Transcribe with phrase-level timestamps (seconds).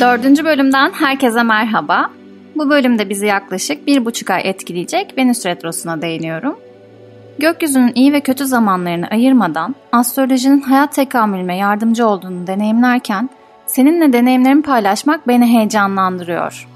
[0.00, 2.10] Dördüncü bölümden herkese merhaba.
[2.56, 6.58] Bu bölümde bizi yaklaşık bir buçuk ay etkileyecek Venüs Retrosu'na değiniyorum.
[7.38, 13.30] Gökyüzünün iyi ve kötü zamanlarını ayırmadan astrolojinin hayat tekamülüme yardımcı olduğunu deneyimlerken
[13.66, 16.68] seninle deneyimlerimi paylaşmak beni heyecanlandırıyor.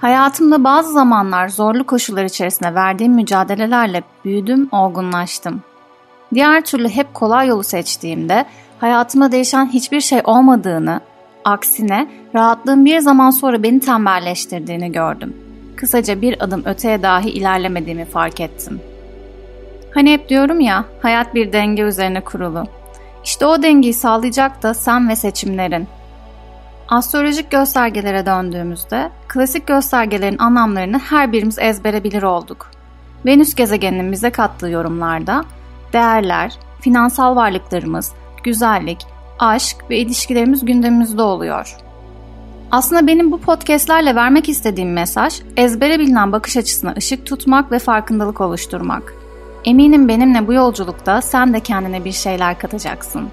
[0.00, 5.62] Hayatımda bazı zamanlar zorlu koşullar içerisinde verdiğim mücadelelerle büyüdüm, olgunlaştım.
[6.34, 8.44] Diğer türlü hep kolay yolu seçtiğimde
[8.80, 11.00] hayatımda değişen hiçbir şey olmadığını,
[11.44, 15.36] aksine rahatlığın bir zaman sonra beni tembelleştirdiğini gördüm.
[15.76, 18.80] Kısaca bir adım öteye dahi ilerlemediğimi fark ettim.
[19.94, 22.66] Hani hep diyorum ya, hayat bir denge üzerine kurulu.
[23.24, 25.88] İşte o dengeyi sağlayacak da sen ve seçimlerin.
[26.88, 32.70] Astrolojik göstergelere döndüğümüzde klasik göstergelerin anlamlarını her birimiz ezbere bilir olduk.
[33.26, 35.44] Venüs gezegeninin bize kattığı yorumlarda
[35.92, 38.12] değerler, finansal varlıklarımız,
[38.44, 39.06] güzellik,
[39.38, 41.76] aşk ve ilişkilerimiz gündemimizde oluyor.
[42.70, 48.40] Aslında benim bu podcastlerle vermek istediğim mesaj ezbere bilinen bakış açısına ışık tutmak ve farkındalık
[48.40, 49.14] oluşturmak.
[49.64, 53.28] Eminim benimle bu yolculukta sen de kendine bir şeyler katacaksın.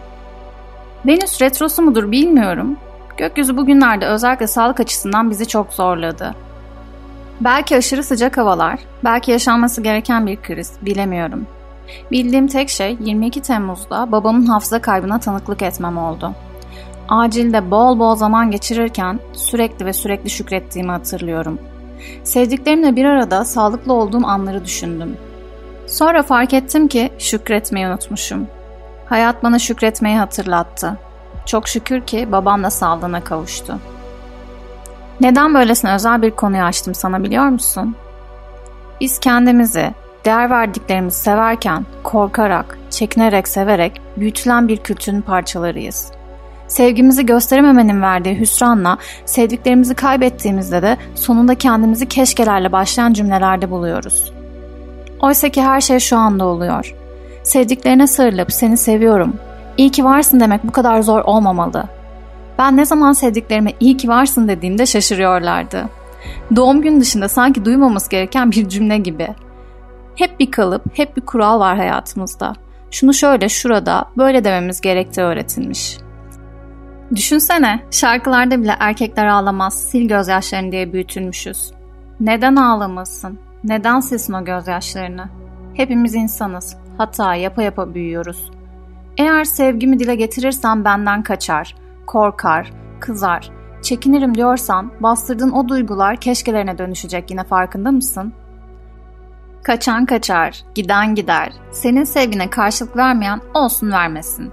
[1.05, 2.77] Venüs retrosu mudur bilmiyorum.
[3.17, 6.35] Gökyüzü bugünlerde özellikle sağlık açısından bizi çok zorladı.
[7.41, 11.47] Belki aşırı sıcak havalar, belki yaşanması gereken bir kriz, bilemiyorum.
[12.11, 16.31] Bildiğim tek şey 22 Temmuz'da babamın hafıza kaybına tanıklık etmem oldu.
[17.09, 21.59] Acilde bol bol zaman geçirirken sürekli ve sürekli şükrettiğimi hatırlıyorum.
[22.23, 25.17] Sevdiklerimle bir arada sağlıklı olduğum anları düşündüm.
[25.87, 28.47] Sonra fark ettim ki şükretmeyi unutmuşum.
[29.05, 30.97] Hayat bana şükretmeyi hatırlattı.
[31.45, 33.79] Çok şükür ki babam da sağlığına kavuştu.
[35.21, 37.95] Neden böylesine özel bir konuyu açtım sana biliyor musun?
[39.01, 39.93] Biz kendimizi,
[40.25, 46.11] değer verdiklerimizi severken, korkarak, çekinerek severek büyütülen bir kültürün parçalarıyız.
[46.67, 54.33] Sevgimizi gösterememenin verdiği hüsranla sevdiklerimizi kaybettiğimizde de sonunda kendimizi keşkelerle başlayan cümlelerde buluyoruz.
[55.19, 56.95] Oysa ki her şey şu anda oluyor.
[57.43, 59.35] Sevdiklerine sarılıp seni seviyorum,
[59.77, 61.83] iyi ki varsın demek bu kadar zor olmamalı.
[62.59, 65.85] Ben ne zaman sevdiklerime iyi ki varsın dediğimde şaşırıyorlardı.
[66.55, 69.27] Doğum gün dışında sanki duymamız gereken bir cümle gibi.
[70.15, 72.53] Hep bir kalıp, hep bir kural var hayatımızda.
[72.91, 75.97] Şunu şöyle şurada böyle dememiz gerektiği öğretilmiş.
[77.15, 81.71] Düşünsene şarkılarda bile erkekler ağlamaz, sil gözyaşlarını diye büyütülmüşüz.
[82.19, 83.39] Neden ağlamasın?
[83.63, 85.29] Neden silsin o gözyaşlarını?
[85.73, 86.77] Hepimiz insanız.
[86.97, 88.51] Hata yapa yapa büyüyoruz.
[89.17, 91.75] Eğer sevgimi dile getirirsem benden kaçar,
[92.07, 93.49] korkar, kızar,
[93.81, 98.44] çekinirim diyorsan bastırdığın o duygular keşkelerine dönüşecek yine farkında mısın?''
[99.65, 101.53] Kaçan kaçar, giden gider.
[101.71, 104.51] Senin sevgine karşılık vermeyen olsun vermesin.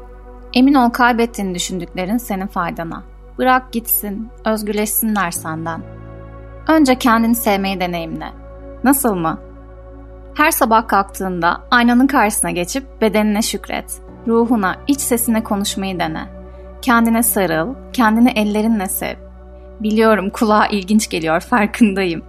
[0.55, 3.03] Emin ol kaybettiğini düşündüklerin senin faydana.
[3.39, 5.83] Bırak gitsin, özgürleşsinler senden.
[6.69, 8.33] Önce kendini sevmeyi deneyimle.
[8.85, 9.41] Nasıl mı?
[10.35, 14.01] Her sabah kalktığında aynanın karşısına geçip bedenine şükret.
[14.27, 16.25] Ruhuna, iç sesine konuşmayı dene.
[16.83, 19.17] Kendine sarıl, kendini ellerinle sev.
[19.83, 22.23] Biliyorum kulağa ilginç geliyor farkındayım.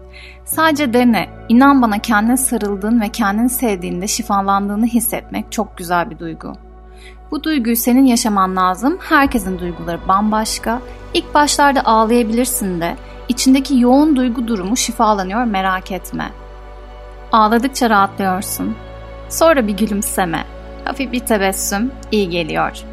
[0.45, 1.29] Sadece dene.
[1.49, 6.53] İnan bana kendine sarıldığın ve kendini sevdiğinde şifalandığını hissetmek çok güzel bir duygu.
[7.31, 8.97] Bu duyguyu senin yaşaman lazım.
[9.01, 10.81] Herkesin duyguları bambaşka.
[11.13, 12.95] İlk başlarda ağlayabilirsin de
[13.29, 16.29] içindeki yoğun duygu durumu şifalanıyor merak etme.
[17.31, 18.75] Ağladıkça rahatlıyorsun.
[19.29, 20.45] Sonra bir gülümseme,
[20.85, 22.83] hafif bir tebessüm iyi geliyor.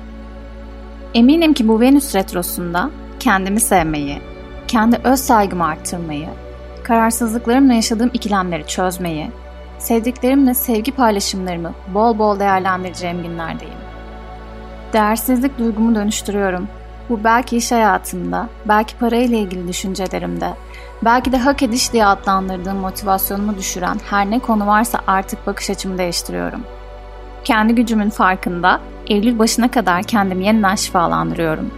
[1.14, 2.90] Eminim ki bu Venüs retrosunda
[3.20, 4.20] kendimi sevmeyi,
[4.70, 6.28] kendi öz saygımı arttırmayı,
[6.82, 9.30] kararsızlıklarımla yaşadığım ikilemleri çözmeyi,
[9.78, 13.74] sevdiklerimle sevgi paylaşımlarımı bol bol değerlendireceğim günlerdeyim.
[14.92, 16.68] Değersizlik duygumu dönüştürüyorum.
[17.08, 20.50] Bu belki iş hayatımda, belki parayla ilgili düşüncelerimde,
[21.04, 25.98] belki de hak ediş diye adlandırdığım motivasyonumu düşüren her ne konu varsa artık bakış açımı
[25.98, 26.60] değiştiriyorum.
[27.44, 31.70] Kendi gücümün farkında Eylül başına kadar kendimi yeniden şifalandırıyorum.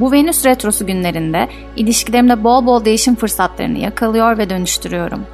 [0.00, 5.26] Bu Venüs retrosu günlerinde ilişkilerimde bol bol değişim fırsatlarını yakalıyor ve dönüştürüyorum.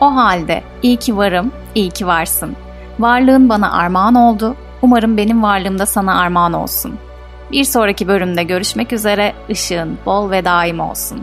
[0.00, 2.56] O halde iyi ki varım, iyi ki varsın.
[2.98, 4.56] Varlığın bana armağan oldu.
[4.82, 6.98] Umarım benim varlığım da sana armağan olsun.
[7.52, 9.32] Bir sonraki bölümde görüşmek üzere.
[9.48, 11.20] Işığın bol ve daim olsun.